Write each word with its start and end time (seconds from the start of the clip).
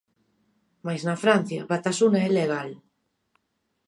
Mais 0.85 1.01
na 1.07 1.17
Francia, 1.23 1.67
Batasuna 1.71 2.19
é 2.27 2.29
legal. 2.39 2.69